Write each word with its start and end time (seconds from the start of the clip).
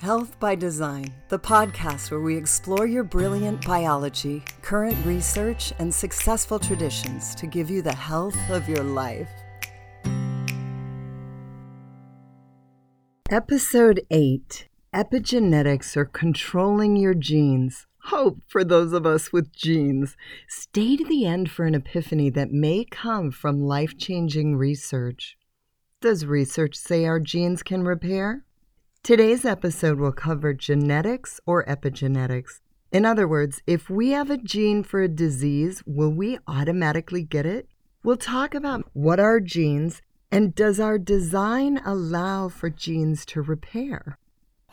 Health 0.00 0.38
by 0.38 0.54
Design, 0.54 1.12
the 1.28 1.40
podcast 1.40 2.12
where 2.12 2.20
we 2.20 2.36
explore 2.36 2.86
your 2.86 3.02
brilliant 3.02 3.66
biology, 3.66 4.44
current 4.62 4.96
research, 5.04 5.72
and 5.80 5.92
successful 5.92 6.60
traditions 6.60 7.34
to 7.34 7.48
give 7.48 7.68
you 7.68 7.82
the 7.82 7.96
health 7.96 8.38
of 8.48 8.68
your 8.68 8.84
life. 8.84 9.28
Episode 13.28 14.02
8 14.08 14.68
Epigenetics 14.94 15.96
or 15.96 16.04
Controlling 16.04 16.94
Your 16.94 17.14
Genes. 17.14 17.88
Hope 18.04 18.38
for 18.46 18.62
those 18.62 18.92
of 18.92 19.04
us 19.04 19.32
with 19.32 19.52
genes. 19.52 20.16
Stay 20.46 20.96
to 20.96 21.04
the 21.04 21.26
end 21.26 21.50
for 21.50 21.64
an 21.64 21.74
epiphany 21.74 22.30
that 22.30 22.52
may 22.52 22.84
come 22.88 23.32
from 23.32 23.66
life 23.66 23.98
changing 23.98 24.54
research. 24.54 25.36
Does 26.00 26.24
research 26.24 26.76
say 26.76 27.04
our 27.04 27.18
genes 27.18 27.64
can 27.64 27.82
repair? 27.82 28.44
Today's 29.02 29.46
episode 29.46 29.98
will 29.98 30.12
cover 30.12 30.52
genetics 30.52 31.40
or 31.46 31.64
epigenetics. 31.64 32.60
In 32.92 33.06
other 33.06 33.26
words, 33.26 33.62
if 33.66 33.88
we 33.88 34.10
have 34.10 34.30
a 34.30 34.36
gene 34.36 34.82
for 34.82 35.00
a 35.00 35.08
disease, 35.08 35.82
will 35.86 36.10
we 36.10 36.38
automatically 36.46 37.22
get 37.22 37.46
it? 37.46 37.68
We'll 38.04 38.18
talk 38.18 38.54
about 38.54 38.84
what 38.92 39.18
are 39.18 39.40
genes 39.40 40.02
and 40.30 40.54
does 40.54 40.78
our 40.78 40.98
design 40.98 41.80
allow 41.86 42.48
for 42.48 42.68
genes 42.68 43.24
to 43.26 43.40
repair? 43.40 44.18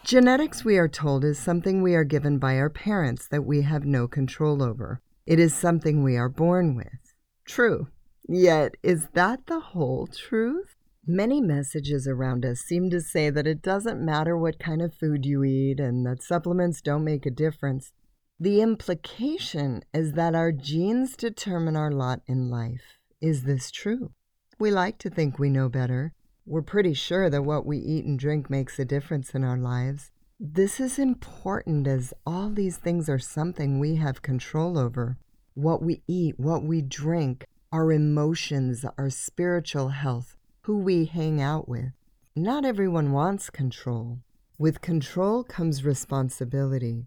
Genetics, 0.03 0.65
we 0.65 0.77
are 0.77 0.89
told, 0.89 1.23
is 1.23 1.39
something 1.39 1.81
we 1.81 1.95
are 1.95 2.03
given 2.03 2.37
by 2.37 2.57
our 2.57 2.69
parents 2.69 3.27
that 3.29 3.45
we 3.45 3.61
have 3.61 3.85
no 3.85 4.05
control 4.07 4.61
over. 4.61 4.99
It 5.25 5.39
is 5.39 5.53
something 5.53 6.03
we 6.03 6.17
are 6.17 6.29
born 6.29 6.75
with. 6.75 7.13
True. 7.45 7.87
Yet, 8.27 8.75
is 8.83 9.07
that 9.13 9.47
the 9.47 9.59
whole 9.59 10.07
truth? 10.07 10.74
Many 11.07 11.39
messages 11.39 12.07
around 12.07 12.45
us 12.45 12.61
seem 12.61 12.89
to 12.89 12.99
say 12.99 13.29
that 13.29 13.45
it 13.45 13.61
doesn't 13.61 14.03
matter 14.03 14.35
what 14.35 14.57
kind 14.57 14.81
of 14.81 14.95
food 14.95 15.23
you 15.23 15.43
eat 15.43 15.79
and 15.79 16.03
that 16.07 16.23
supplements 16.23 16.81
don't 16.81 17.03
make 17.03 17.27
a 17.27 17.31
difference. 17.31 17.91
The 18.39 18.59
implication 18.59 19.83
is 19.93 20.13
that 20.13 20.33
our 20.33 20.51
genes 20.51 21.15
determine 21.15 21.75
our 21.75 21.91
lot 21.91 22.21
in 22.25 22.49
life. 22.49 22.97
Is 23.21 23.43
this 23.43 23.69
true? 23.69 24.13
We 24.57 24.71
like 24.71 24.97
to 24.99 25.11
think 25.11 25.37
we 25.37 25.51
know 25.51 25.69
better. 25.69 26.13
We're 26.43 26.63
pretty 26.63 26.95
sure 26.95 27.29
that 27.29 27.45
what 27.45 27.67
we 27.67 27.77
eat 27.77 28.05
and 28.05 28.17
drink 28.17 28.49
makes 28.49 28.79
a 28.79 28.85
difference 28.85 29.35
in 29.35 29.43
our 29.43 29.57
lives. 29.57 30.09
This 30.39 30.79
is 30.79 30.97
important 30.97 31.87
as 31.87 32.15
all 32.25 32.49
these 32.49 32.77
things 32.77 33.09
are 33.09 33.19
something 33.19 33.79
we 33.79 33.97
have 33.97 34.23
control 34.23 34.77
over. 34.79 35.17
What 35.53 35.83
we 35.83 36.01
eat, 36.07 36.39
what 36.39 36.63
we 36.63 36.81
drink, 36.81 37.45
our 37.71 37.91
emotions, 37.91 38.83
our 38.97 39.11
spiritual 39.11 39.89
health, 39.89 40.35
who 40.65 40.79
we 40.79 41.05
hang 41.05 41.39
out 41.39 41.69
with. 41.69 41.91
Not 42.35 42.65
everyone 42.65 43.11
wants 43.11 43.51
control. 43.51 44.17
With 44.57 44.81
control 44.81 45.43
comes 45.43 45.85
responsibility. 45.85 47.05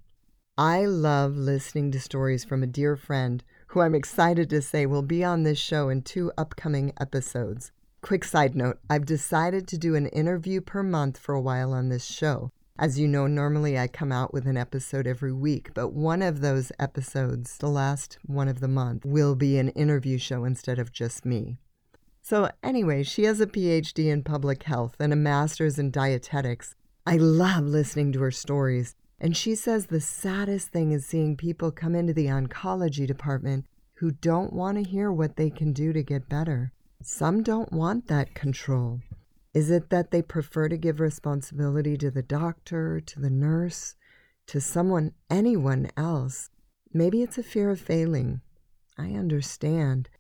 I 0.56 0.84
love 0.84 1.36
listening 1.36 1.90
to 1.90 1.98
stories 1.98 2.44
from 2.44 2.62
a 2.62 2.68
dear 2.68 2.94
friend 2.94 3.42
who 3.68 3.80
I'm 3.80 3.96
excited 3.96 4.48
to 4.50 4.62
say 4.62 4.86
will 4.86 5.02
be 5.02 5.24
on 5.24 5.42
this 5.42 5.58
show 5.58 5.88
in 5.88 6.02
two 6.02 6.30
upcoming 6.38 6.92
episodes. 7.00 7.72
Quick 8.00 8.22
side 8.22 8.54
note 8.54 8.78
I've 8.88 9.04
decided 9.04 9.66
to 9.68 9.76
do 9.76 9.96
an 9.96 10.06
interview 10.06 10.60
per 10.60 10.84
month 10.84 11.18
for 11.18 11.34
a 11.34 11.40
while 11.40 11.72
on 11.72 11.88
this 11.88 12.06
show. 12.06 12.52
As 12.78 13.00
you 13.00 13.08
know, 13.08 13.26
normally 13.26 13.76
I 13.76 13.88
come 13.88 14.12
out 14.12 14.32
with 14.32 14.46
an 14.46 14.56
episode 14.56 15.08
every 15.08 15.32
week, 15.32 15.74
but 15.74 15.88
one 15.88 16.22
of 16.22 16.42
those 16.42 16.70
episodes, 16.78 17.58
the 17.58 17.66
last 17.66 18.18
one 18.24 18.46
of 18.46 18.60
the 18.60 18.68
month, 18.68 19.04
will 19.04 19.34
be 19.34 19.58
an 19.58 19.70
interview 19.70 20.16
show 20.16 20.44
instead 20.44 20.78
of 20.78 20.92
just 20.92 21.24
me. 21.24 21.58
So, 22.28 22.50
anyway, 22.62 23.04
she 23.04 23.22
has 23.22 23.40
a 23.40 23.46
PhD 23.46 24.12
in 24.12 24.22
public 24.22 24.64
health 24.64 24.96
and 25.00 25.14
a 25.14 25.16
master's 25.16 25.78
in 25.78 25.90
dietetics. 25.90 26.74
I 27.06 27.16
love 27.16 27.64
listening 27.64 28.12
to 28.12 28.20
her 28.20 28.30
stories. 28.30 28.94
And 29.18 29.34
she 29.34 29.54
says 29.54 29.86
the 29.86 29.98
saddest 30.02 30.68
thing 30.68 30.92
is 30.92 31.06
seeing 31.06 31.38
people 31.38 31.70
come 31.70 31.94
into 31.94 32.12
the 32.12 32.26
oncology 32.26 33.06
department 33.06 33.64
who 33.94 34.10
don't 34.10 34.52
want 34.52 34.76
to 34.76 34.84
hear 34.84 35.10
what 35.10 35.36
they 35.36 35.48
can 35.48 35.72
do 35.72 35.94
to 35.94 36.02
get 36.02 36.28
better. 36.28 36.74
Some 37.02 37.42
don't 37.42 37.72
want 37.72 38.08
that 38.08 38.34
control. 38.34 39.00
Is 39.54 39.70
it 39.70 39.88
that 39.88 40.10
they 40.10 40.20
prefer 40.20 40.68
to 40.68 40.76
give 40.76 41.00
responsibility 41.00 41.96
to 41.96 42.10
the 42.10 42.22
doctor, 42.22 43.00
to 43.00 43.20
the 43.20 43.30
nurse, 43.30 43.94
to 44.48 44.60
someone, 44.60 45.14
anyone 45.30 45.88
else? 45.96 46.50
Maybe 46.92 47.22
it's 47.22 47.38
a 47.38 47.42
fear 47.42 47.70
of 47.70 47.80
failing. 47.80 48.42
I 48.98 49.12
understand. 49.12 50.10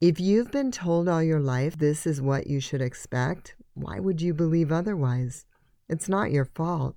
If 0.00 0.20
you've 0.20 0.52
been 0.52 0.70
told 0.70 1.08
all 1.08 1.24
your 1.24 1.40
life 1.40 1.76
this 1.76 2.06
is 2.06 2.22
what 2.22 2.46
you 2.46 2.60
should 2.60 2.80
expect, 2.80 3.56
why 3.74 3.98
would 3.98 4.22
you 4.22 4.32
believe 4.32 4.70
otherwise? 4.70 5.44
It's 5.88 6.08
not 6.08 6.30
your 6.30 6.44
fault. 6.44 6.94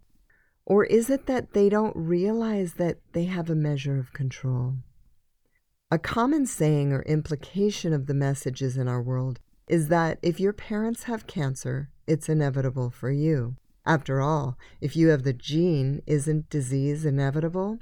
Or 0.67 0.85
is 0.85 1.09
it 1.09 1.25
that 1.25 1.53
they 1.53 1.67
don't 1.67 1.95
realize 1.95 2.75
that 2.75 2.99
they 3.13 3.23
have 3.23 3.49
a 3.49 3.55
measure 3.55 3.97
of 3.97 4.13
control? 4.13 4.75
A 5.89 5.97
common 5.97 6.45
saying 6.45 6.93
or 6.93 7.01
implication 7.01 7.91
of 7.91 8.05
the 8.05 8.13
messages 8.13 8.77
in 8.77 8.87
our 8.87 9.01
world 9.01 9.39
is 9.67 9.87
that 9.87 10.19
if 10.21 10.39
your 10.39 10.53
parents 10.53 11.03
have 11.03 11.25
cancer, 11.25 11.89
it's 12.05 12.29
inevitable 12.29 12.91
for 12.91 13.09
you. 13.09 13.55
After 13.83 14.21
all, 14.21 14.59
if 14.79 14.95
you 14.95 15.07
have 15.07 15.23
the 15.23 15.33
gene, 15.33 16.03
isn't 16.05 16.51
disease 16.51 17.03
inevitable? 17.03 17.79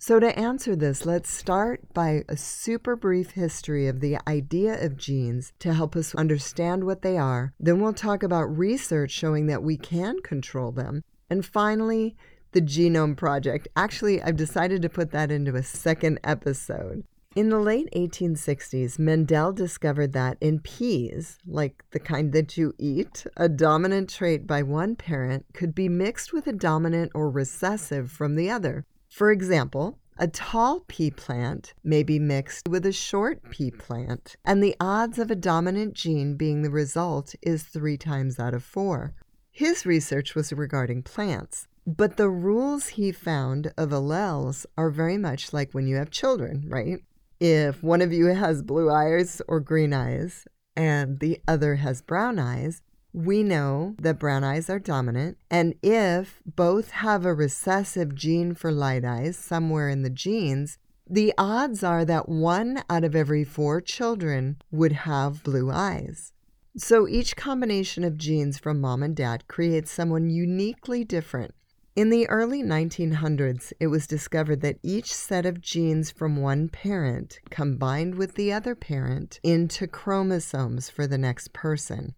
So, 0.00 0.20
to 0.20 0.38
answer 0.38 0.76
this, 0.76 1.04
let's 1.04 1.28
start 1.28 1.92
by 1.92 2.22
a 2.28 2.36
super 2.36 2.94
brief 2.94 3.32
history 3.32 3.88
of 3.88 3.98
the 3.98 4.16
idea 4.28 4.80
of 4.80 4.96
genes 4.96 5.52
to 5.58 5.74
help 5.74 5.96
us 5.96 6.14
understand 6.14 6.84
what 6.84 7.02
they 7.02 7.18
are. 7.18 7.52
Then, 7.58 7.80
we'll 7.80 7.92
talk 7.92 8.22
about 8.22 8.44
research 8.44 9.10
showing 9.10 9.46
that 9.48 9.64
we 9.64 9.76
can 9.76 10.20
control 10.20 10.70
them. 10.70 11.02
And 11.28 11.44
finally, 11.44 12.16
the 12.52 12.60
Genome 12.60 13.16
Project. 13.16 13.66
Actually, 13.74 14.22
I've 14.22 14.36
decided 14.36 14.82
to 14.82 14.88
put 14.88 15.10
that 15.10 15.32
into 15.32 15.56
a 15.56 15.64
second 15.64 16.20
episode. 16.22 17.02
In 17.34 17.50
the 17.50 17.58
late 17.58 17.88
1860s, 17.94 19.00
Mendel 19.00 19.52
discovered 19.52 20.12
that 20.12 20.38
in 20.40 20.60
peas, 20.60 21.38
like 21.44 21.84
the 21.90 22.00
kind 22.00 22.32
that 22.32 22.56
you 22.56 22.72
eat, 22.78 23.26
a 23.36 23.48
dominant 23.48 24.08
trait 24.10 24.46
by 24.46 24.62
one 24.62 24.94
parent 24.94 25.46
could 25.54 25.74
be 25.74 25.88
mixed 25.88 26.32
with 26.32 26.46
a 26.46 26.52
dominant 26.52 27.10
or 27.16 27.28
recessive 27.28 28.12
from 28.12 28.36
the 28.36 28.48
other. 28.48 28.86
For 29.08 29.32
example, 29.32 29.98
a 30.18 30.28
tall 30.28 30.84
pea 30.88 31.10
plant 31.10 31.74
may 31.82 32.02
be 32.02 32.18
mixed 32.18 32.68
with 32.68 32.84
a 32.84 32.92
short 32.92 33.42
pea 33.50 33.70
plant, 33.70 34.36
and 34.44 34.62
the 34.62 34.76
odds 34.80 35.18
of 35.18 35.30
a 35.30 35.36
dominant 35.36 35.94
gene 35.94 36.34
being 36.36 36.62
the 36.62 36.70
result 36.70 37.34
is 37.40 37.62
three 37.62 37.96
times 37.96 38.38
out 38.38 38.54
of 38.54 38.62
four. 38.62 39.14
His 39.50 39.86
research 39.86 40.34
was 40.34 40.52
regarding 40.52 41.02
plants, 41.02 41.68
but 41.86 42.16
the 42.16 42.28
rules 42.28 42.88
he 42.88 43.12
found 43.12 43.72
of 43.76 43.90
alleles 43.90 44.66
are 44.76 44.90
very 44.90 45.18
much 45.18 45.52
like 45.52 45.72
when 45.72 45.86
you 45.86 45.96
have 45.96 46.10
children, 46.10 46.64
right? 46.68 46.98
If 47.40 47.82
one 47.82 48.02
of 48.02 48.12
you 48.12 48.26
has 48.26 48.62
blue 48.62 48.90
eyes 48.90 49.40
or 49.48 49.60
green 49.60 49.92
eyes 49.92 50.46
and 50.76 51.18
the 51.20 51.40
other 51.48 51.76
has 51.76 52.02
brown 52.02 52.38
eyes, 52.38 52.82
we 53.12 53.42
know 53.42 53.94
that 54.00 54.18
brown 54.18 54.44
eyes 54.44 54.68
are 54.68 54.78
dominant, 54.78 55.38
and 55.50 55.74
if 55.82 56.40
both 56.44 56.90
have 56.90 57.24
a 57.24 57.34
recessive 57.34 58.14
gene 58.14 58.54
for 58.54 58.70
light 58.70 59.04
eyes 59.04 59.36
somewhere 59.36 59.88
in 59.88 60.02
the 60.02 60.10
genes, 60.10 60.78
the 61.08 61.32
odds 61.38 61.82
are 61.82 62.04
that 62.04 62.28
one 62.28 62.82
out 62.90 63.04
of 63.04 63.16
every 63.16 63.44
four 63.44 63.80
children 63.80 64.56
would 64.70 64.92
have 64.92 65.42
blue 65.42 65.70
eyes. 65.70 66.32
So 66.76 67.08
each 67.08 67.34
combination 67.34 68.04
of 68.04 68.18
genes 68.18 68.58
from 68.58 68.80
mom 68.80 69.02
and 69.02 69.16
dad 69.16 69.48
creates 69.48 69.90
someone 69.90 70.28
uniquely 70.28 71.02
different. 71.02 71.54
In 71.96 72.10
the 72.10 72.28
early 72.28 72.62
1900s, 72.62 73.72
it 73.80 73.88
was 73.88 74.06
discovered 74.06 74.60
that 74.60 74.78
each 74.84 75.12
set 75.12 75.44
of 75.44 75.60
genes 75.60 76.12
from 76.12 76.36
one 76.36 76.68
parent 76.68 77.40
combined 77.50 78.14
with 78.14 78.36
the 78.36 78.52
other 78.52 78.76
parent 78.76 79.40
into 79.42 79.88
chromosomes 79.88 80.88
for 80.88 81.08
the 81.08 81.18
next 81.18 81.52
person. 81.52 82.14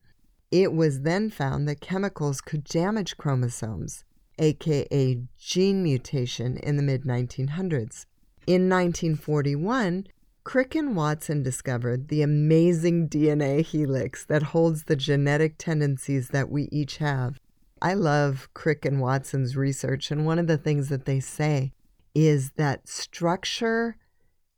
It 0.51 0.73
was 0.73 1.03
then 1.03 1.31
found 1.31 1.69
that 1.69 1.81
chemicals 1.81 2.41
could 2.41 2.65
damage 2.65 3.17
chromosomes, 3.17 4.05
aka 4.39 5.23
gene 5.39 5.83
mutation, 5.83 6.57
in 6.57 6.77
the 6.77 6.83
mid 6.83 7.05
1900s. 7.05 8.07
In 8.47 8.69
1941, 8.69 10.07
Crick 10.43 10.75
and 10.75 10.97
Watson 10.97 11.43
discovered 11.43 12.09
the 12.09 12.23
amazing 12.23 13.09
DNA 13.09 13.65
helix 13.65 14.25
that 14.25 14.43
holds 14.43 14.85
the 14.85 14.97
genetic 14.97 15.57
tendencies 15.59 16.29
that 16.29 16.51
we 16.51 16.65
each 16.73 16.97
have. 16.97 17.39
I 17.81 17.95
love 17.95 18.49
Crick 18.53 18.85
and 18.85 19.01
Watson's 19.01 19.57
research, 19.57 20.11
and 20.11 20.27
one 20.27 20.39
of 20.39 20.49
the 20.49 20.59
things 20.59 20.89
that 20.89 21.05
they 21.05 21.21
say 21.21 21.73
is 22.15 22.51
that 22.57 22.89
structure 22.89 23.97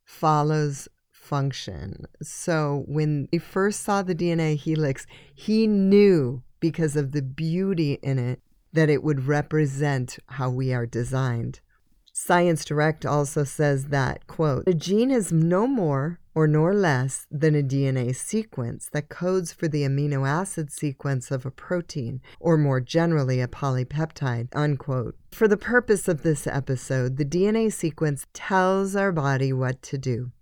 follows 0.04 0.88
function. 1.32 2.04
So 2.20 2.84
when 2.86 3.26
he 3.32 3.38
first 3.38 3.80
saw 3.80 4.02
the 4.02 4.14
DNA 4.14 4.54
helix, 4.54 5.06
he 5.34 5.66
knew 5.66 6.42
because 6.60 6.94
of 6.94 7.12
the 7.12 7.22
beauty 7.22 7.94
in 8.02 8.18
it 8.18 8.42
that 8.74 8.90
it 8.90 9.02
would 9.02 9.26
represent 9.26 10.18
how 10.26 10.50
we 10.50 10.74
are 10.74 10.84
designed. 10.84 11.60
Science 12.12 12.66
Direct 12.66 13.06
also 13.06 13.44
says 13.44 13.86
that, 13.86 14.26
quote, 14.26 14.68
a 14.68 14.74
gene 14.74 15.10
is 15.10 15.32
no 15.32 15.66
more 15.66 16.20
or 16.34 16.46
nor 16.46 16.74
less 16.74 17.26
than 17.30 17.54
a 17.54 17.62
DNA 17.62 18.14
sequence 18.14 18.90
that 18.92 19.08
codes 19.08 19.54
for 19.54 19.68
the 19.68 19.84
amino 19.84 20.28
acid 20.28 20.70
sequence 20.70 21.30
of 21.30 21.46
a 21.46 21.50
protein, 21.50 22.20
or 22.40 22.58
more 22.58 22.80
generally, 22.82 23.40
a 23.40 23.48
polypeptide, 23.48 24.48
unquote. 24.54 25.16
For 25.30 25.48
the 25.48 25.56
purpose 25.56 26.08
of 26.08 26.22
this 26.22 26.46
episode, 26.46 27.16
the 27.16 27.24
DNA 27.24 27.72
sequence 27.72 28.26
tells 28.34 28.94
our 28.94 29.12
body 29.12 29.50
what 29.50 29.80
to 29.82 29.96
do. 29.96 30.32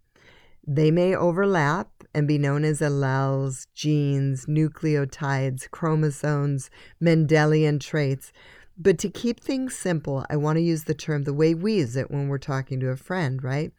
They 0.72 0.92
may 0.92 1.16
overlap 1.16 1.88
and 2.14 2.28
be 2.28 2.38
known 2.38 2.62
as 2.62 2.78
alleles, 2.78 3.66
genes, 3.74 4.46
nucleotides, 4.46 5.68
chromosomes, 5.72 6.70
Mendelian 7.02 7.80
traits, 7.80 8.32
but 8.78 8.96
to 8.98 9.10
keep 9.10 9.40
things 9.40 9.76
simple, 9.76 10.24
I 10.30 10.36
want 10.36 10.58
to 10.58 10.62
use 10.62 10.84
the 10.84 10.94
term 10.94 11.24
the 11.24 11.34
way 11.34 11.54
we 11.54 11.78
use 11.78 11.96
it 11.96 12.08
when 12.08 12.28
we're 12.28 12.38
talking 12.38 12.78
to 12.80 12.90
a 12.90 12.96
friend, 12.96 13.42
right? 13.42 13.72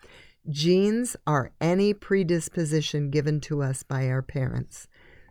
Genes 0.50 1.16
are 1.26 1.54
any 1.62 1.94
predisposition 1.94 3.10
given 3.10 3.40
to 3.40 3.64
us 3.64 3.84
by 3.84 4.10
our 4.10 4.22
parents. 4.22 4.90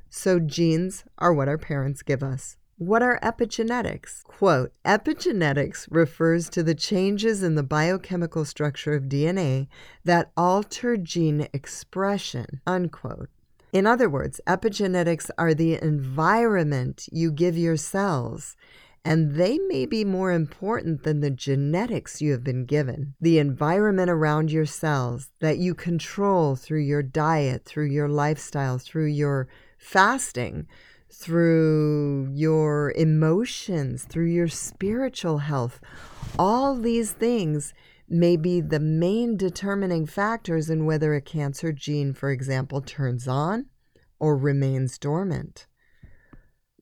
So 0.08 0.38
genes 0.38 1.04
are 1.18 1.34
what 1.34 1.48
our 1.48 1.58
parents 1.58 2.00
give 2.00 2.22
us. 2.22 2.56
What 2.80 3.02
are 3.02 3.20
epigenetics? 3.22 4.24
Quote 4.24 4.72
Epigenetics 4.86 5.86
refers 5.90 6.48
to 6.48 6.62
the 6.62 6.74
changes 6.74 7.42
in 7.42 7.54
the 7.54 7.62
biochemical 7.62 8.46
structure 8.46 8.94
of 8.94 9.02
DNA 9.02 9.68
that 10.02 10.30
alter 10.34 10.96
gene 10.96 11.46
expression. 11.52 12.62
Unquote. 12.66 13.28
In 13.74 13.86
other 13.86 14.08
words, 14.08 14.40
epigenetics 14.46 15.28
are 15.36 15.52
the 15.52 15.74
environment 15.74 17.06
you 17.12 17.30
give 17.30 17.58
your 17.58 17.76
cells 17.76 18.56
and 19.04 19.34
they 19.34 19.58
may 19.58 19.84
be 19.84 20.02
more 20.02 20.32
important 20.32 21.02
than 21.02 21.20
the 21.20 21.30
genetics 21.30 22.22
you 22.22 22.32
have 22.32 22.42
been 22.42 22.64
given. 22.64 23.14
The 23.20 23.38
environment 23.38 24.08
around 24.08 24.50
your 24.50 24.64
cells 24.64 25.28
that 25.40 25.58
you 25.58 25.74
control 25.74 26.56
through 26.56 26.80
your 26.80 27.02
diet, 27.02 27.66
through 27.66 27.88
your 27.88 28.08
lifestyle, 28.08 28.78
through 28.78 29.08
your 29.08 29.48
fasting, 29.76 30.66
through 31.12 32.30
your 32.32 32.92
emotions, 32.96 34.04
through 34.04 34.28
your 34.28 34.48
spiritual 34.48 35.38
health. 35.38 35.80
All 36.38 36.76
these 36.76 37.12
things 37.12 37.74
may 38.08 38.36
be 38.36 38.60
the 38.60 38.80
main 38.80 39.36
determining 39.36 40.06
factors 40.06 40.68
in 40.68 40.84
whether 40.84 41.14
a 41.14 41.20
cancer 41.20 41.72
gene, 41.72 42.12
for 42.12 42.30
example, 42.30 42.80
turns 42.80 43.28
on 43.28 43.66
or 44.18 44.36
remains 44.36 44.98
dormant. 44.98 45.66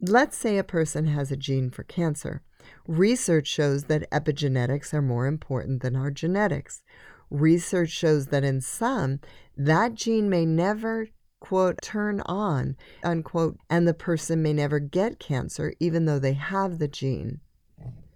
Let's 0.00 0.36
say 0.36 0.58
a 0.58 0.64
person 0.64 1.06
has 1.06 1.30
a 1.30 1.36
gene 1.36 1.70
for 1.70 1.82
cancer. 1.82 2.42
Research 2.86 3.46
shows 3.46 3.84
that 3.84 4.10
epigenetics 4.10 4.94
are 4.94 5.02
more 5.02 5.26
important 5.26 5.82
than 5.82 5.96
our 5.96 6.10
genetics. 6.10 6.82
Research 7.30 7.90
shows 7.90 8.26
that 8.26 8.44
in 8.44 8.60
some, 8.60 9.20
that 9.56 9.94
gene 9.94 10.30
may 10.30 10.46
never, 10.46 11.08
quote, 11.40 11.80
turn 11.82 12.20
on, 12.26 12.76
unquote, 13.02 13.58
and 13.70 13.86
the 13.86 13.94
person 13.94 14.42
may 14.42 14.52
never 14.52 14.78
get 14.78 15.18
cancer 15.18 15.72
even 15.80 16.04
though 16.04 16.18
they 16.18 16.34
have 16.34 16.78
the 16.78 16.88
gene. 16.88 17.40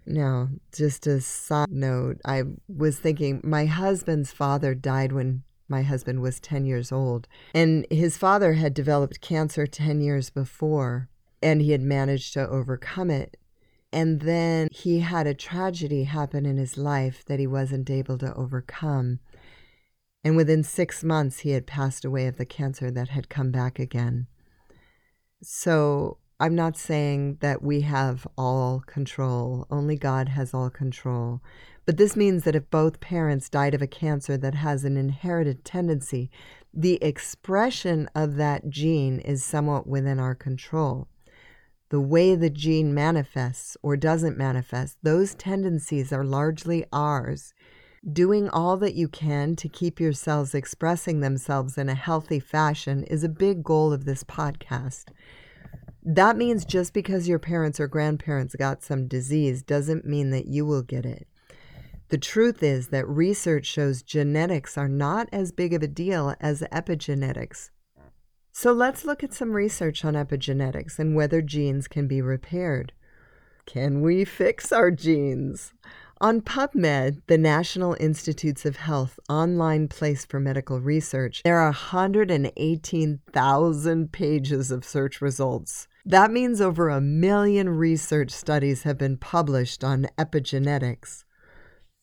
Now, 0.05 0.49
just 0.75 1.07
a 1.07 1.21
side 1.21 1.71
note, 1.71 2.19
I 2.25 2.43
was 2.67 2.99
thinking 2.99 3.41
my 3.43 3.65
husband's 3.65 4.31
father 4.31 4.75
died 4.75 5.13
when 5.13 5.43
my 5.69 5.81
husband 5.81 6.21
was 6.21 6.41
10 6.41 6.65
years 6.65 6.91
old, 6.91 7.27
and 7.53 7.87
his 7.89 8.17
father 8.17 8.53
had 8.53 8.73
developed 8.73 9.21
cancer 9.21 9.65
10 9.65 10.01
years 10.01 10.29
before 10.29 11.09
and 11.43 11.61
he 11.61 11.71
had 11.71 11.81
managed 11.81 12.33
to 12.33 12.47
overcome 12.47 13.11
it. 13.11 13.37
And 13.91 14.21
then 14.21 14.69
he 14.71 15.01
had 15.01 15.27
a 15.27 15.35
tragedy 15.35 16.05
happen 16.05 16.45
in 16.45 16.57
his 16.57 16.77
life 16.77 17.23
that 17.25 17.39
he 17.39 17.45
wasn't 17.45 17.89
able 17.89 18.17
to 18.19 18.33
overcome. 18.33 19.19
And 20.23 20.35
within 20.35 20.63
six 20.63 21.03
months, 21.03 21.39
he 21.39 21.51
had 21.51 21.67
passed 21.67 22.05
away 22.05 22.27
of 22.27 22.37
the 22.37 22.45
cancer 22.45 22.89
that 22.91 23.09
had 23.09 23.29
come 23.29 23.51
back 23.51 23.77
again. 23.77 24.27
So 25.41 26.17
I'm 26.39 26.55
not 26.55 26.77
saying 26.77 27.37
that 27.41 27.61
we 27.61 27.81
have 27.81 28.25
all 28.37 28.81
control, 28.85 29.67
only 29.69 29.97
God 29.97 30.29
has 30.29 30.53
all 30.53 30.69
control. 30.69 31.41
But 31.85 31.97
this 31.97 32.15
means 32.15 32.43
that 32.43 32.55
if 32.55 32.69
both 32.69 33.01
parents 33.01 33.49
died 33.49 33.73
of 33.73 33.81
a 33.81 33.87
cancer 33.87 34.37
that 34.37 34.55
has 34.55 34.85
an 34.85 34.95
inherited 34.95 35.65
tendency, 35.65 36.31
the 36.73 37.03
expression 37.03 38.09
of 38.15 38.35
that 38.37 38.69
gene 38.69 39.19
is 39.19 39.43
somewhat 39.43 39.85
within 39.85 40.19
our 40.19 40.35
control 40.35 41.07
the 41.93 42.01
way 42.01 42.33
the 42.33 42.49
gene 42.49 42.91
manifests 42.91 43.77
or 43.83 43.95
doesn't 43.95 44.35
manifest, 44.35 44.97
those 45.03 45.35
tendencies 45.35 46.11
are 46.11 46.23
largely 46.23 46.83
ours. 46.91 47.53
Doing 48.11 48.49
all 48.49 48.75
that 48.77 48.95
you 48.95 49.07
can 49.07 49.55
to 49.55 49.69
keep 49.69 49.97
your 49.97 50.11
cells 50.11 50.53
expressing 50.53 51.21
themselves 51.21 51.77
in 51.77 51.87
a 51.87 51.95
healthy 51.95 52.39
fashion 52.39 53.05
is 53.05 53.23
a 53.23 53.29
big 53.29 53.63
goal 53.63 53.93
of 53.93 54.03
this 54.03 54.25
podcast. 54.25 55.05
That 56.03 56.35
means 56.35 56.65
just 56.65 56.93
because 56.93 57.29
your 57.29 57.39
parents 57.39 57.79
or 57.79 57.87
grandparents 57.87 58.55
got 58.57 58.83
some 58.83 59.07
disease 59.07 59.63
doesn't 59.63 60.03
mean 60.03 60.31
that 60.31 60.47
you 60.47 60.65
will 60.65 60.81
get 60.81 61.05
it. 61.05 61.27
The 62.09 62.17
truth 62.17 62.61
is 62.61 62.89
that 62.89 63.07
research 63.07 63.65
shows 63.65 64.03
genetics 64.03 64.77
are 64.77 64.89
not 64.89 65.29
as 65.31 65.53
big 65.53 65.73
of 65.73 65.81
a 65.81 65.87
deal 65.87 66.35
as 66.41 66.61
epigenetics. 66.73 67.69
So 68.51 68.73
let's 68.73 69.05
look 69.05 69.23
at 69.23 69.33
some 69.33 69.53
research 69.53 70.03
on 70.03 70.15
epigenetics 70.15 70.99
and 70.99 71.15
whether 71.15 71.41
genes 71.41 71.87
can 71.87 72.09
be 72.09 72.21
repaired. 72.21 72.91
Can 73.65 74.01
we 74.01 74.25
fix 74.25 74.73
our 74.73 74.91
genes? 74.91 75.73
On 76.23 76.39
PubMed, 76.39 77.21
the 77.27 77.37
National 77.37 77.97
Institutes 77.99 78.65
of 78.65 78.77
Health 78.77 79.19
online 79.27 79.89
place 79.89 80.23
for 80.23 80.39
medical 80.39 80.79
research, 80.79 81.41
there 81.43 81.59
are 81.59 81.65
118,000 81.65 84.11
pages 84.13 84.71
of 84.71 84.85
search 84.85 85.19
results. 85.19 85.89
That 86.05 86.31
means 86.31 86.61
over 86.61 86.87
a 86.87 87.01
million 87.01 87.71
research 87.71 88.31
studies 88.31 88.83
have 88.83 88.97
been 88.97 89.17
published 89.17 89.83
on 89.83 90.07
epigenetics. 90.17 91.25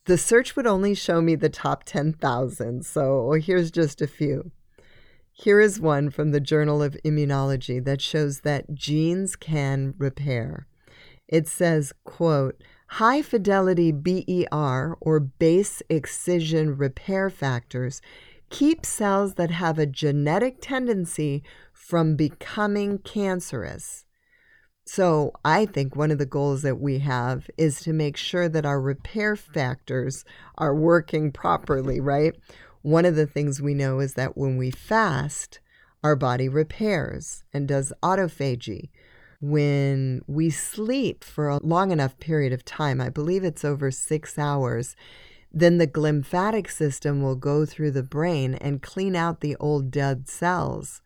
The 0.05 0.19
search 0.19 0.55
would 0.55 0.67
only 0.67 0.95
show 0.95 1.23
me 1.23 1.35
the 1.35 1.49
top 1.49 1.85
10,000, 1.85 2.85
so 2.85 3.33
here's 3.43 3.71
just 3.71 4.03
a 4.03 4.07
few. 4.07 4.51
Here 5.33 5.63
is 5.63 5.81
one 5.81 6.11
from 6.11 6.33
the 6.33 6.41
Journal 6.41 6.83
of 6.83 6.95
Immunology 7.07 7.83
that 7.87 8.03
shows 8.03 8.41
that 8.41 8.75
genes 8.75 9.35
can 9.35 9.95
repair. 9.97 10.67
It 11.27 11.49
says, 11.49 11.95
quote, 12.05 12.63
high 12.95 13.23
fidelity 13.23 13.93
BER 13.93 14.97
or 15.01 15.21
base 15.21 15.81
excision 15.89 16.77
repair 16.77 17.31
factors 17.31 18.03
keep 18.51 18.85
cells 18.85 19.35
that 19.35 19.53
have 19.53 19.79
a 19.79 19.87
genetic 19.87 20.59
tendency 20.61 21.45
from 21.73 22.17
becoming 22.17 22.99
cancerous. 22.99 24.05
So, 24.85 25.33
I 25.45 25.67
think 25.67 25.95
one 25.95 26.11
of 26.11 26.19
the 26.19 26.27
goals 26.27 26.63
that 26.63 26.81
we 26.81 26.99
have 26.99 27.49
is 27.57 27.81
to 27.83 27.93
make 27.93 28.17
sure 28.17 28.49
that 28.49 28.67
our 28.67 28.81
repair 28.81 29.37
factors 29.37 30.25
are 30.59 30.75
working 30.75 31.31
properly, 31.31 32.01
right? 32.01 32.35
One 32.83 33.05
of 33.05 33.15
the 33.15 33.27
things 33.27 33.63
we 33.63 33.73
know 33.73 34.01
is 34.01 34.15
that 34.15 34.37
when 34.37 34.57
we 34.57 34.73
fast, 34.73 35.61
our 36.03 36.17
body 36.17 36.49
repairs 36.49 37.45
and 37.53 37.69
does 37.69 37.93
autophagy. 38.03 38.89
When 39.41 40.23
we 40.27 40.51
sleep 40.51 41.25
for 41.25 41.49
a 41.49 41.65
long 41.65 41.93
enough 41.93 42.19
period 42.19 42.53
of 42.53 42.65
time, 42.65 43.01
I 43.01 43.09
believe 43.09 43.43
it's 43.43 43.65
over 43.65 43.91
six 43.91 44.39
hours, 44.39 44.95
then 45.53 45.79
the 45.79 45.87
glymphatic 45.87 46.71
system 46.71 47.23
will 47.23 47.37
go 47.37 47.65
through 47.65 47.93
the 47.93 48.03
brain 48.03 48.55
and 48.55 48.83
clean 48.83 49.17
out 49.17 49.41
the 49.41 49.57
old 49.57 49.91
dead 49.91 50.29
cells 50.29 51.01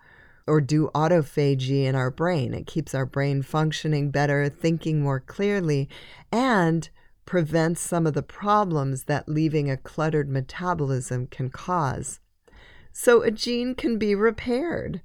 or 0.46 0.60
do 0.60 0.90
autophagy 0.94 1.84
in 1.84 1.94
our 1.94 2.10
brain. 2.10 2.52
It 2.52 2.66
keeps 2.66 2.94
our 2.94 3.06
brain 3.06 3.42
functioning 3.42 4.10
better, 4.10 4.48
thinking 4.48 5.00
more 5.00 5.20
clearly, 5.20 5.88
and 6.30 6.88
prevents 7.24 7.80
some 7.80 8.06
of 8.06 8.14
the 8.14 8.22
problems 8.22 9.04
that 9.04 9.28
leaving 9.28 9.70
a 9.70 9.76
cluttered 9.76 10.28
metabolism 10.28 11.28
can 11.28 11.48
cause. 11.48 12.20
So, 12.92 13.22
a 13.22 13.30
gene 13.30 13.74
can 13.74 13.96
be 13.96 14.14
repaired. 14.14 15.00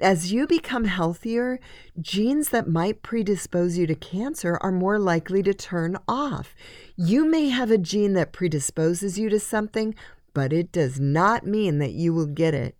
As 0.00 0.32
you 0.32 0.46
become 0.46 0.84
healthier, 0.84 1.60
genes 2.00 2.48
that 2.48 2.66
might 2.66 3.02
predispose 3.02 3.76
you 3.76 3.86
to 3.86 3.94
cancer 3.94 4.56
are 4.62 4.72
more 4.72 4.98
likely 4.98 5.42
to 5.42 5.52
turn 5.52 5.98
off. 6.08 6.54
You 6.96 7.26
may 7.26 7.50
have 7.50 7.70
a 7.70 7.76
gene 7.76 8.14
that 8.14 8.32
predisposes 8.32 9.18
you 9.18 9.28
to 9.28 9.38
something, 9.38 9.94
but 10.32 10.54
it 10.54 10.72
does 10.72 10.98
not 10.98 11.46
mean 11.46 11.80
that 11.80 11.92
you 11.92 12.14
will 12.14 12.26
get 12.26 12.54
it. 12.54 12.76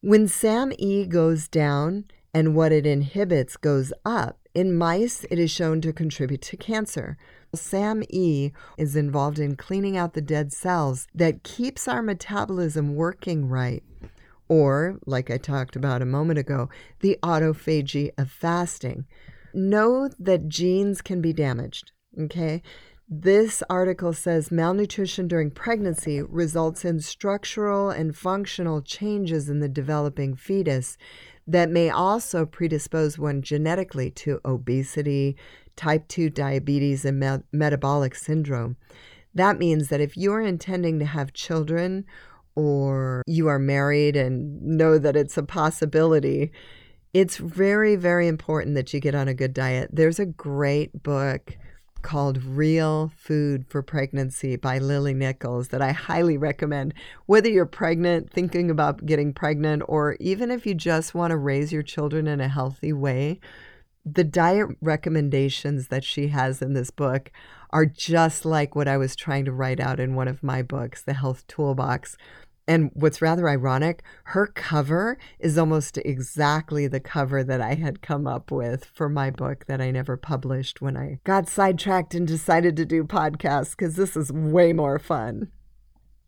When 0.00 0.28
SAMe 0.28 1.06
goes 1.06 1.46
down 1.46 2.06
and 2.32 2.54
what 2.54 2.72
it 2.72 2.86
inhibits 2.86 3.58
goes 3.58 3.92
up, 4.04 4.38
in 4.54 4.74
mice, 4.74 5.26
it 5.30 5.38
is 5.38 5.50
shown 5.50 5.82
to 5.82 5.92
contribute 5.92 6.40
to 6.42 6.56
cancer. 6.56 7.18
SAMe 7.54 8.52
is 8.78 8.96
involved 8.96 9.38
in 9.38 9.56
cleaning 9.56 9.98
out 9.98 10.14
the 10.14 10.22
dead 10.22 10.54
cells 10.54 11.06
that 11.14 11.42
keeps 11.42 11.86
our 11.86 12.02
metabolism 12.02 12.94
working 12.94 13.50
right. 13.50 13.82
Or, 14.48 14.98
like 15.06 15.30
I 15.30 15.38
talked 15.38 15.76
about 15.76 16.02
a 16.02 16.06
moment 16.06 16.38
ago, 16.38 16.68
the 17.00 17.18
autophagy 17.22 18.10
of 18.16 18.30
fasting. 18.30 19.06
Know 19.52 20.10
that 20.18 20.48
genes 20.48 21.00
can 21.02 21.20
be 21.20 21.32
damaged, 21.32 21.92
okay? 22.18 22.62
This 23.08 23.62
article 23.70 24.12
says 24.12 24.50
malnutrition 24.50 25.28
during 25.28 25.52
pregnancy 25.52 26.20
results 26.22 26.84
in 26.84 27.00
structural 27.00 27.90
and 27.90 28.16
functional 28.16 28.82
changes 28.82 29.48
in 29.48 29.60
the 29.60 29.68
developing 29.68 30.34
fetus 30.34 30.98
that 31.46 31.70
may 31.70 31.88
also 31.88 32.44
predispose 32.44 33.18
one 33.18 33.42
genetically 33.42 34.10
to 34.10 34.40
obesity, 34.44 35.36
type 35.76 36.08
2 36.08 36.30
diabetes, 36.30 37.04
and 37.04 37.20
me- 37.20 37.44
metabolic 37.52 38.16
syndrome. 38.16 38.76
That 39.32 39.58
means 39.58 39.88
that 39.88 40.00
if 40.00 40.16
you're 40.16 40.40
intending 40.40 40.98
to 40.98 41.04
have 41.04 41.32
children 41.32 42.06
or 42.56 43.22
you 43.26 43.46
are 43.46 43.58
married 43.58 44.16
and 44.16 44.60
know 44.62 44.98
that 44.98 45.14
it's 45.14 45.36
a 45.36 45.42
possibility, 45.42 46.50
it's 47.14 47.36
very, 47.36 47.94
very 47.94 48.26
important 48.26 48.74
that 48.74 48.92
you 48.92 49.00
get 49.00 49.14
on 49.14 49.28
a 49.28 49.34
good 49.34 49.54
diet. 49.54 49.90
There's 49.92 50.18
a 50.18 50.26
great 50.26 51.02
book 51.02 51.56
called 52.02 52.42
Real 52.44 53.10
Food 53.16 53.66
for 53.68 53.82
Pregnancy 53.82 54.56
by 54.56 54.78
Lily 54.78 55.12
Nichols 55.12 55.68
that 55.68 55.82
I 55.82 55.92
highly 55.92 56.36
recommend. 56.36 56.94
Whether 57.26 57.48
you're 57.48 57.66
pregnant, 57.66 58.30
thinking 58.30 58.70
about 58.70 59.06
getting 59.06 59.32
pregnant, 59.32 59.82
or 59.88 60.16
even 60.20 60.50
if 60.50 60.66
you 60.66 60.74
just 60.74 61.14
want 61.14 61.32
to 61.32 61.36
raise 61.36 61.72
your 61.72 61.82
children 61.82 62.26
in 62.26 62.40
a 62.40 62.48
healthy 62.48 62.92
way, 62.92 63.40
the 64.04 64.24
diet 64.24 64.68
recommendations 64.80 65.88
that 65.88 66.04
she 66.04 66.28
has 66.28 66.62
in 66.62 66.74
this 66.74 66.90
book 66.90 67.32
are 67.70 67.86
just 67.86 68.44
like 68.44 68.76
what 68.76 68.86
I 68.86 68.96
was 68.96 69.16
trying 69.16 69.44
to 69.46 69.52
write 69.52 69.80
out 69.80 69.98
in 69.98 70.14
one 70.14 70.28
of 70.28 70.44
my 70.44 70.62
books, 70.62 71.02
The 71.02 71.14
Health 71.14 71.44
Toolbox. 71.48 72.16
And 72.68 72.90
what's 72.94 73.22
rather 73.22 73.48
ironic, 73.48 74.02
her 74.24 74.48
cover 74.48 75.18
is 75.38 75.56
almost 75.56 75.98
exactly 75.98 76.88
the 76.88 76.98
cover 76.98 77.44
that 77.44 77.60
I 77.60 77.74
had 77.74 78.02
come 78.02 78.26
up 78.26 78.50
with 78.50 78.84
for 78.84 79.08
my 79.08 79.30
book 79.30 79.66
that 79.66 79.80
I 79.80 79.92
never 79.92 80.16
published 80.16 80.80
when 80.80 80.96
I 80.96 81.20
got 81.22 81.48
sidetracked 81.48 82.14
and 82.14 82.26
decided 82.26 82.76
to 82.76 82.84
do 82.84 83.04
podcasts 83.04 83.70
because 83.70 83.94
this 83.94 84.16
is 84.16 84.32
way 84.32 84.72
more 84.72 84.98
fun. 84.98 85.52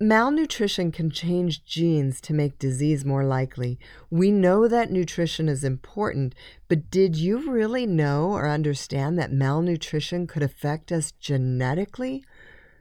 Malnutrition 0.00 0.92
can 0.92 1.10
change 1.10 1.64
genes 1.64 2.20
to 2.20 2.32
make 2.32 2.56
disease 2.60 3.04
more 3.04 3.24
likely. 3.24 3.80
We 4.10 4.30
know 4.30 4.68
that 4.68 4.92
nutrition 4.92 5.48
is 5.48 5.64
important, 5.64 6.36
but 6.68 6.88
did 6.88 7.16
you 7.16 7.50
really 7.50 7.84
know 7.84 8.30
or 8.30 8.48
understand 8.48 9.18
that 9.18 9.32
malnutrition 9.32 10.28
could 10.28 10.44
affect 10.44 10.92
us 10.92 11.10
genetically? 11.10 12.22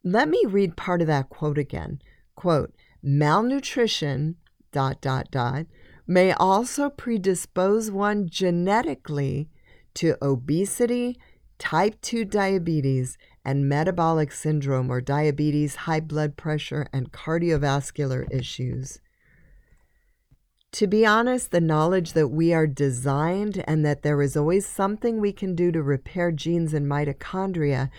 Let 0.03 0.29
me 0.29 0.43
read 0.45 0.77
part 0.77 1.01
of 1.01 1.07
that 1.07 1.29
quote 1.29 1.57
again. 1.57 2.03
Quote, 2.35 2.75
malnutrition 3.07 4.35
dot 4.73 4.99
dot 4.99 5.31
dot 5.31 5.65
may 6.05 6.33
also 6.33 6.89
predispose 6.89 7.89
one 7.89 8.27
genetically 8.27 9.49
to 9.93 10.17
obesity, 10.21 11.17
type 11.57 11.99
2 12.01 12.25
diabetes, 12.25 13.17
and 13.45 13.69
metabolic 13.69 14.31
syndrome 14.31 14.91
or 14.91 14.99
diabetes, 14.99 15.75
high 15.75 16.01
blood 16.01 16.35
pressure, 16.35 16.85
and 16.91 17.13
cardiovascular 17.13 18.27
issues. 18.29 18.99
To 20.73 20.85
be 20.85 21.05
honest, 21.05 21.51
the 21.51 21.61
knowledge 21.61 22.11
that 22.11 22.27
we 22.27 22.53
are 22.53 22.67
designed 22.67 23.63
and 23.65 23.85
that 23.85 24.03
there 24.03 24.21
is 24.21 24.35
always 24.35 24.65
something 24.65 25.21
we 25.21 25.31
can 25.31 25.55
do 25.55 25.71
to 25.71 25.81
repair 25.81 26.31
genes 26.31 26.73
in 26.73 26.85
mitochondria 26.85 27.89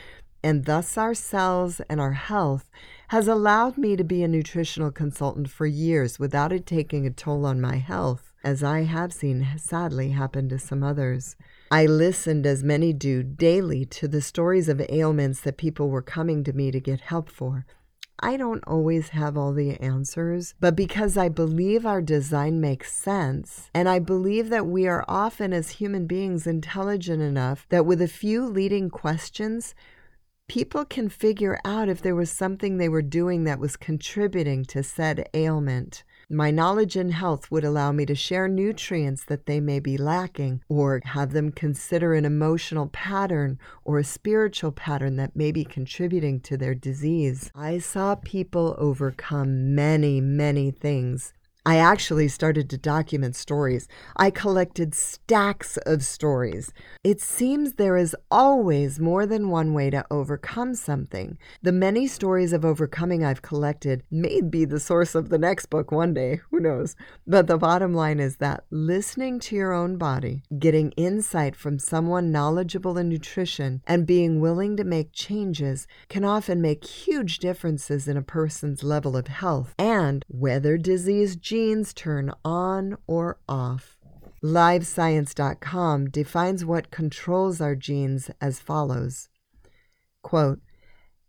and 0.44 0.66
thus 0.66 0.98
our 0.98 1.14
cells 1.14 1.80
and 1.88 1.98
our 2.00 2.12
health 2.12 2.70
has 3.08 3.26
allowed 3.26 3.78
me 3.78 3.96
to 3.96 4.04
be 4.04 4.22
a 4.22 4.28
nutritional 4.28 4.90
consultant 4.90 5.48
for 5.48 5.66
years 5.66 6.18
without 6.18 6.52
it 6.52 6.66
taking 6.66 7.06
a 7.06 7.10
toll 7.10 7.46
on 7.46 7.60
my 7.60 7.76
health, 7.76 8.32
as 8.44 8.62
I 8.62 8.82
have 8.82 9.12
seen 9.12 9.46
sadly 9.56 10.10
happen 10.10 10.48
to 10.50 10.58
some 10.58 10.82
others. 10.82 11.34
I 11.70 11.86
listened, 11.86 12.46
as 12.46 12.62
many 12.62 12.92
do, 12.92 13.22
daily 13.22 13.86
to 13.86 14.08
the 14.08 14.20
stories 14.20 14.68
of 14.68 14.82
ailments 14.90 15.40
that 15.40 15.56
people 15.56 15.88
were 15.88 16.02
coming 16.02 16.44
to 16.44 16.52
me 16.52 16.70
to 16.70 16.80
get 16.80 17.00
help 17.00 17.30
for. 17.30 17.66
I 18.20 18.36
don't 18.36 18.64
always 18.66 19.10
have 19.10 19.38
all 19.38 19.52
the 19.52 19.80
answers, 19.80 20.54
but 20.60 20.74
because 20.74 21.16
I 21.16 21.28
believe 21.28 21.86
our 21.86 22.02
design 22.02 22.60
makes 22.60 22.92
sense, 22.92 23.70
and 23.72 23.88
I 23.88 24.00
believe 24.00 24.50
that 24.50 24.66
we 24.66 24.86
are 24.86 25.04
often, 25.08 25.52
as 25.52 25.70
human 25.70 26.06
beings, 26.06 26.46
intelligent 26.46 27.22
enough 27.22 27.66
that 27.70 27.86
with 27.86 28.02
a 28.02 28.08
few 28.08 28.44
leading 28.44 28.90
questions, 28.90 29.74
people 30.48 30.86
can 30.86 31.10
figure 31.10 31.60
out 31.62 31.90
if 31.90 32.00
there 32.00 32.14
was 32.14 32.30
something 32.30 32.78
they 32.78 32.88
were 32.88 33.02
doing 33.02 33.44
that 33.44 33.60
was 33.60 33.76
contributing 33.76 34.64
to 34.64 34.82
said 34.82 35.28
ailment. 35.34 36.02
My 36.30 36.50
knowledge 36.50 36.96
in 36.96 37.10
health 37.10 37.50
would 37.50 37.64
allow 37.64 37.92
me 37.92 38.06
to 38.06 38.14
share 38.14 38.48
nutrients 38.48 39.24
that 39.24 39.44
they 39.44 39.60
may 39.60 39.78
be 39.78 39.98
lacking, 39.98 40.62
or 40.68 41.00
have 41.04 41.32
them 41.32 41.52
consider 41.52 42.14
an 42.14 42.24
emotional 42.24 42.88
pattern 42.88 43.58
or 43.84 43.98
a 43.98 44.04
spiritual 44.04 44.72
pattern 44.72 45.16
that 45.16 45.36
may 45.36 45.52
be 45.52 45.64
contributing 45.64 46.40
to 46.40 46.56
their 46.56 46.74
disease. 46.74 47.50
I 47.54 47.78
saw 47.78 48.14
people 48.14 48.74
overcome 48.78 49.74
many, 49.74 50.20
many 50.20 50.70
things 50.70 51.34
I 51.68 51.76
actually 51.76 52.28
started 52.28 52.70
to 52.70 52.78
document 52.78 53.37
stories. 53.37 53.88
I 54.16 54.30
collected 54.30 54.94
stacks 54.94 55.76
of 55.84 56.02
stories. 56.02 56.72
It 57.04 57.20
seems 57.20 57.75
there 57.75 57.98
is 57.98 58.16
always 58.30 58.98
more 58.98 59.26
than 59.26 59.50
one 59.50 59.75
way 59.75 59.90
to 59.90 60.06
overcome 60.10 60.75
something. 60.75 61.37
The 61.60 61.72
many 61.72 62.06
stories 62.06 62.54
of 62.54 62.64
overcoming 62.64 63.22
I've 63.22 63.42
collected 63.42 64.02
may 64.10 64.40
be 64.40 64.64
the 64.64 64.80
source 64.80 65.14
of 65.14 65.28
the 65.28 65.37
next 65.37 65.66
book 65.66 65.92
one 65.92 66.14
day, 66.14 66.40
who 66.50 66.58
knows? 66.58 66.96
But 67.26 67.48
the 67.48 67.58
bottom 67.58 67.92
line 67.92 68.18
is 68.18 68.38
that 68.38 68.64
listening 68.70 69.38
to 69.40 69.54
your 69.54 69.75
own 69.75 69.98
body, 69.98 70.44
getting 70.58 70.92
insight 70.92 71.54
from 71.54 71.78
someone 71.78 72.32
knowledgeable 72.32 72.96
in 72.96 73.10
nutrition, 73.10 73.82
and 73.87 74.06
being 74.06 74.40
willing 74.40 74.75
to 74.78 74.84
make 74.84 75.12
changes 75.12 75.87
can 76.08 76.25
often 76.25 76.62
make 76.62 76.82
huge 76.82 77.40
differences 77.40 78.08
in 78.08 78.16
a 78.16 78.22
person's 78.22 78.82
level 78.82 79.18
of 79.18 79.26
health 79.26 79.75
and 79.78 80.25
whether 80.28 80.78
disease 80.78 81.37
genes 81.37 81.57
turn 81.94 82.32
on 82.44 82.96
or 83.06 83.38
off. 83.48 83.98
LiveScience.com 84.44 86.10
defines 86.10 86.64
what 86.64 86.92
controls 86.92 87.60
our 87.60 87.74
genes 87.74 88.30
as 88.40 88.60
follows 88.60 89.28
Quote, 90.22 90.60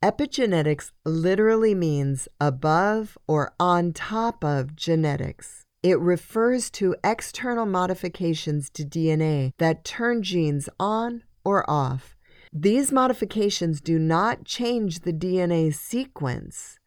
Epigenetics 0.03 0.91
literally 1.05 1.73
means 1.73 2.27
above 2.39 3.17
or 3.27 3.53
on 3.59 3.91
top 3.91 4.43
of 4.43 4.75
genetics. 4.75 5.63
It 5.81 5.99
refers 5.99 6.69
to 6.71 6.95
external 7.03 7.65
modifications 7.65 8.69
to 8.71 8.83
DNA 8.83 9.51
that 9.57 9.83
turn 9.83 10.21
genes 10.21 10.69
on 10.79 11.23
or 11.43 11.69
off. 11.69 12.15
These 12.53 12.91
modifications 12.91 13.81
do 13.81 13.97
not 13.97 14.45
change 14.45 14.99
the 14.99 15.13
DNA 15.13 15.73
sequence 15.73 16.78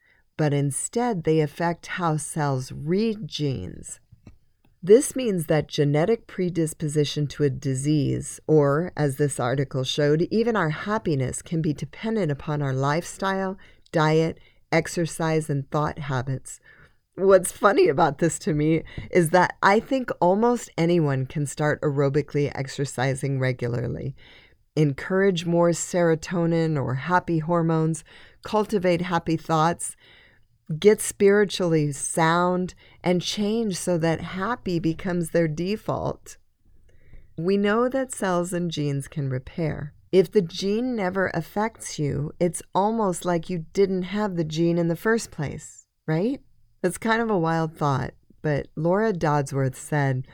but 0.42 0.52
instead 0.52 1.22
they 1.22 1.38
affect 1.38 1.86
how 1.86 2.16
cells 2.16 2.72
read 2.72 3.28
genes. 3.28 4.00
This 4.82 5.14
means 5.14 5.46
that 5.46 5.68
genetic 5.68 6.26
predisposition 6.26 7.28
to 7.28 7.44
a 7.44 7.48
disease, 7.48 8.40
or, 8.48 8.90
as 8.96 9.18
this 9.18 9.38
article 9.38 9.84
showed, 9.84 10.26
even 10.32 10.56
our 10.56 10.70
happiness 10.70 11.42
can 11.42 11.62
be 11.62 11.72
dependent 11.72 12.32
upon 12.32 12.60
our 12.60 12.72
lifestyle, 12.72 13.56
diet, 13.92 14.40
exercise, 14.72 15.48
and 15.48 15.70
thought 15.70 16.00
habits. 16.00 16.58
What's 17.14 17.52
funny 17.52 17.86
about 17.86 18.18
this 18.18 18.40
to 18.40 18.52
me 18.52 18.82
is 19.12 19.30
that 19.30 19.54
I 19.62 19.78
think 19.78 20.10
almost 20.20 20.70
anyone 20.76 21.26
can 21.26 21.46
start 21.46 21.80
aerobically 21.82 22.50
exercising 22.52 23.38
regularly. 23.38 24.16
Encourage 24.74 25.46
more 25.46 25.70
serotonin 25.70 26.76
or 26.76 26.96
happy 26.96 27.38
hormones, 27.38 28.02
cultivate 28.42 29.02
happy 29.02 29.36
thoughts, 29.36 29.94
get 30.78 31.00
spiritually 31.00 31.92
sound 31.92 32.74
and 33.02 33.22
change 33.22 33.76
so 33.76 33.98
that 33.98 34.20
happy 34.20 34.78
becomes 34.78 35.30
their 35.30 35.48
default. 35.48 36.36
We 37.36 37.56
know 37.56 37.88
that 37.88 38.12
cells 38.12 38.52
and 38.52 38.70
genes 38.70 39.08
can 39.08 39.30
repair. 39.30 39.94
If 40.12 40.30
the 40.30 40.42
gene 40.42 40.94
never 40.94 41.30
affects 41.32 41.98
you, 41.98 42.32
it's 42.38 42.62
almost 42.74 43.24
like 43.24 43.48
you 43.48 43.64
didn't 43.72 44.02
have 44.02 44.36
the 44.36 44.44
gene 44.44 44.76
in 44.76 44.88
the 44.88 44.96
first 44.96 45.30
place, 45.30 45.86
right? 46.06 46.40
That's 46.82 46.98
kind 46.98 47.22
of 47.22 47.30
a 47.30 47.38
wild 47.38 47.74
thought, 47.76 48.12
but 48.42 48.68
Laura 48.76 49.12
Dodsworth 49.12 49.76
said, 49.76 50.26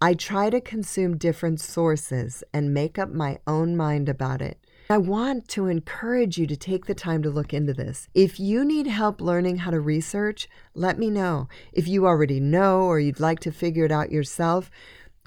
I 0.00 0.14
try 0.14 0.50
to 0.50 0.60
consume 0.60 1.16
different 1.16 1.60
sources 1.60 2.42
and 2.52 2.74
make 2.74 2.98
up 2.98 3.10
my 3.10 3.38
own 3.46 3.76
mind 3.76 4.08
about 4.08 4.42
it. 4.42 4.61
I 4.90 4.98
want 4.98 5.48
to 5.48 5.68
encourage 5.68 6.38
you 6.38 6.46
to 6.46 6.56
take 6.56 6.86
the 6.86 6.94
time 6.94 7.22
to 7.22 7.30
look 7.30 7.54
into 7.54 7.72
this. 7.72 8.08
If 8.14 8.38
you 8.38 8.64
need 8.64 8.86
help 8.86 9.20
learning 9.20 9.58
how 9.58 9.70
to 9.70 9.80
research, 9.80 10.48
let 10.74 10.98
me 10.98 11.08
know. 11.08 11.48
If 11.72 11.88
you 11.88 12.06
already 12.06 12.40
know 12.40 12.82
or 12.82 13.00
you'd 13.00 13.20
like 13.20 13.40
to 13.40 13.52
figure 13.52 13.84
it 13.84 13.92
out 13.92 14.10
yourself, 14.10 14.70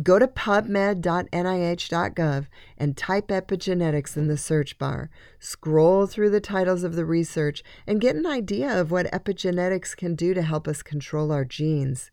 go 0.04 0.20
to 0.20 0.28
pubmed.nih.gov 0.28 2.48
and 2.78 2.98
type 2.98 3.30
epigenetics 3.30 4.18
in 4.18 4.28
the 4.28 4.38
search 4.38 4.78
bar. 4.78 5.10
Scroll 5.40 6.06
through 6.06 6.32
the 6.32 6.42
titles 6.42 6.84
of 6.84 6.96
the 6.96 7.06
research 7.06 7.64
and 7.88 8.02
get 8.02 8.16
an 8.16 8.26
idea 8.26 8.80
of 8.80 8.92
what 8.92 9.12
epigenetics 9.12 9.96
can 9.96 10.16
do 10.16 10.34
to 10.34 10.42
help 10.42 10.68
us 10.68 10.84
control 10.84 11.32
our 11.32 11.46
genes. 11.46 12.12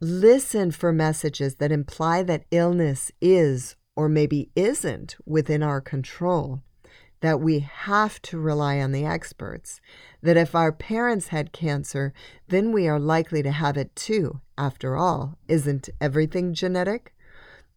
Listen 0.00 0.72
for 0.72 0.92
messages 0.92 1.56
that 1.56 1.70
imply 1.70 2.24
that 2.24 2.44
illness 2.50 3.12
is 3.20 3.76
or 3.94 4.08
maybe 4.08 4.50
isn't 4.56 5.16
within 5.26 5.62
our 5.62 5.80
control. 5.80 6.62
that 7.20 7.40
we 7.40 7.60
have 7.60 8.20
to 8.20 8.36
rely 8.36 8.80
on 8.80 8.90
the 8.90 9.06
experts, 9.06 9.80
that 10.22 10.36
if 10.36 10.56
our 10.56 10.72
parents 10.72 11.28
had 11.28 11.52
cancer, 11.52 12.12
then 12.48 12.72
we 12.72 12.88
are 12.88 12.98
likely 12.98 13.44
to 13.44 13.52
have 13.52 13.76
it 13.76 13.94
too. 13.94 14.40
After 14.58 14.96
all, 14.96 15.38
isn't 15.46 15.88
everything 16.00 16.52
genetic? 16.52 17.14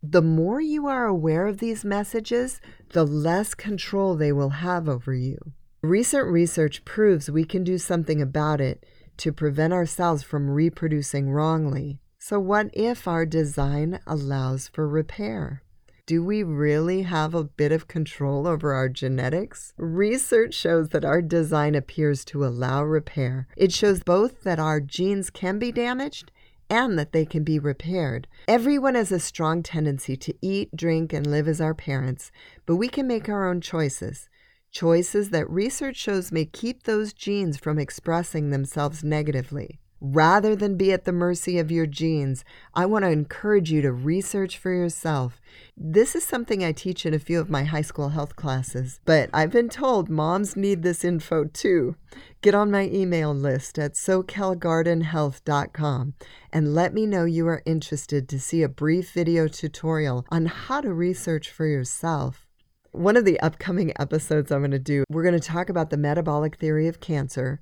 The 0.02 0.24
more 0.24 0.60
you 0.60 0.88
are 0.88 1.06
aware 1.06 1.46
of 1.46 1.60
these 1.60 1.86
messages, 1.86 2.60
the 2.90 3.06
less 3.06 3.54
control 3.54 4.16
they 4.16 4.32
will 4.32 4.50
have 4.50 4.90
over 4.90 5.14
you. 5.14 5.38
Recent 5.84 6.26
research 6.26 6.84
proves 6.84 7.30
we 7.30 7.46
can 7.46 7.64
do 7.64 7.78
something 7.78 8.22
about 8.22 8.60
it 8.60 8.84
to 9.18 9.32
prevent 9.32 9.74
ourselves 9.74 10.24
from 10.24 10.50
reproducing 10.50 11.30
wrongly. 11.30 12.00
So, 12.18 12.40
what 12.40 12.72
if 12.74 13.08
our 13.08 13.26
design 13.26 14.00
allows 14.08 14.68
for 14.68 14.88
repair? 14.88 15.62
Do 16.08 16.24
we 16.24 16.44
really 16.44 17.02
have 17.02 17.34
a 17.34 17.44
bit 17.44 17.72
of 17.72 17.88
control 17.88 18.46
over 18.46 18.74
our 18.74 18.88
genetics? 18.88 19.74
Research 19.76 20.54
shows 20.54 20.90
that 20.90 21.04
our 21.04 21.20
design 21.20 21.74
appears 21.74 22.24
to 22.26 22.46
allow 22.46 22.84
repair. 22.84 23.48
It 23.58 23.74
shows 23.74 24.04
both 24.04 24.44
that 24.44 24.60
our 24.60 24.80
genes 24.80 25.32
can 25.32 25.58
be 25.58 25.72
damaged 25.72 26.32
and 26.70 27.00
that 27.00 27.12
they 27.12 27.26
can 27.26 27.44
be 27.44 27.58
repaired. 27.58 28.28
Everyone 28.48 28.94
has 28.94 29.12
a 29.12 29.20
strong 29.20 29.64
tendency 29.64 30.16
to 30.16 30.34
eat, 30.44 30.76
drink, 30.76 31.12
and 31.12 31.26
live 31.26 31.48
as 31.48 31.60
our 31.60 31.74
parents, 31.74 32.32
but 32.68 32.76
we 32.76 32.88
can 32.88 33.08
make 33.08 33.28
our 33.28 33.50
own 33.50 33.60
choices. 33.60 34.30
Choices 34.72 35.32
that 35.32 35.50
research 35.50 35.96
shows 35.96 36.32
may 36.32 36.46
keep 36.46 36.84
those 36.84 37.14
genes 37.14 37.58
from 37.58 37.80
expressing 37.80 38.52
themselves 38.52 39.04
negatively. 39.04 39.80
Rather 40.02 40.56
than 40.56 40.76
be 40.76 40.92
at 40.92 41.06
the 41.06 41.14
mercy 41.14 41.58
of 41.58 41.72
your 41.72 41.86
genes, 41.86 42.44
I 42.74 42.86
want 42.86 43.06
to 43.06 43.12
encourage 43.12 43.72
you 43.72 43.82
to 43.82 43.94
research 43.94 44.58
for 44.58 44.74
yourself. 44.74 45.40
This 45.78 46.16
is 46.16 46.24
something 46.24 46.64
I 46.64 46.72
teach 46.74 47.06
in 47.06 47.14
a 47.14 47.20
few 47.20 47.40
of 47.40 47.50
my 47.50 47.64
high 47.64 47.82
school 47.82 48.10
health 48.10 48.36
classes, 48.36 49.00
but 49.06 49.30
I've 49.34 49.52
been 49.52 49.70
told 49.70 50.10
moms 50.10 50.58
need 50.58 50.84
this 50.84 51.06
info 51.06 51.46
too. 51.46 51.96
Get 52.42 52.54
on 52.54 52.72
my 52.72 52.90
email 52.90 53.34
list 53.34 53.80
at 53.80 53.94
soquelgardenhealth.com 53.94 56.14
and 56.52 56.76
let 56.76 56.94
me 56.94 57.06
know 57.06 57.24
you 57.24 57.48
are 57.48 57.64
interested 57.66 58.28
to 58.30 58.40
see 58.40 58.64
a 58.64 58.70
brief 58.70 59.14
video 59.14 59.48
tutorial 59.48 60.26
on 60.30 60.48
how 60.48 60.82
to 60.82 60.94
research 60.94 61.50
for 61.50 61.66
yourself. 61.66 62.46
One 62.92 63.16
of 63.18 63.26
the 63.26 63.40
upcoming 63.40 63.92
episodes 64.00 64.52
I'm 64.52 64.60
going 64.60 64.70
to 64.72 64.80
do, 64.80 65.04
we're 65.10 65.24
going 65.24 65.40
to 65.40 65.42
talk 65.48 65.70
about 65.70 65.90
the 65.90 65.98
metabolic 65.98 66.58
theory 66.58 66.88
of 66.88 67.00
cancer 67.00 67.62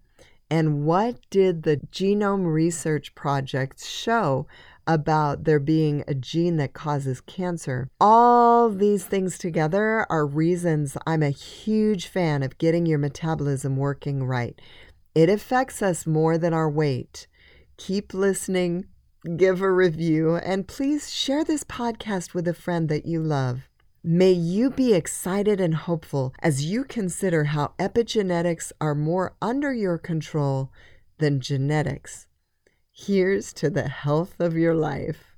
and 0.53 0.85
what 0.85 1.15
did 1.31 1.63
the 1.63 1.77
Genome 1.91 2.45
Research 2.45 3.15
projects 3.15 3.87
show 3.87 4.45
about 4.85 5.45
there 5.45 5.59
being 5.59 6.03
a 6.07 6.13
gene 6.13 6.57
that 6.57 6.73
causes 6.73 7.21
cancer? 7.21 7.89
All 7.99 8.69
these 8.69 9.03
things 9.03 9.39
together 9.39 10.05
are 10.11 10.27
reasons 10.27 10.95
I'm 11.07 11.23
a 11.23 11.31
huge 11.31 12.05
fan 12.05 12.43
of 12.43 12.59
getting 12.59 12.85
your 12.85 12.99
metabolism 12.99 13.77
working 13.77 14.25
right. 14.25 14.61
It 15.15 15.27
affects 15.27 15.81
us 15.81 16.05
more 16.05 16.37
than 16.37 16.53
our 16.53 16.69
weight. 16.69 17.25
Keep 17.77 18.13
listening, 18.13 18.85
give 19.35 19.59
a 19.59 19.71
review, 19.71 20.35
and 20.35 20.67
please 20.67 21.11
share 21.11 21.43
this 21.43 21.63
podcast 21.63 22.35
with 22.35 22.47
a 22.47 22.53
friend 22.53 22.89
that 22.89 23.07
you 23.07 23.23
love. 23.23 23.61
May 24.05 24.33
you 24.33 24.69
be 24.69 24.93
excited 24.93 25.61
and 25.61 25.73
hopeful 25.73 26.33
as 26.39 26.65
you 26.65 26.83
consider 26.83 27.45
how 27.45 27.71
epigenetics 27.79 28.73
are 28.81 28.93
more 28.93 29.37
under 29.41 29.71
your 29.71 29.97
control 29.97 30.73
than 31.19 31.39
genetics. 31.39 32.27
Here's 32.91 33.53
to 33.53 33.69
the 33.69 33.87
health 33.87 34.41
of 34.41 34.57
your 34.57 34.75
life. 34.75 35.32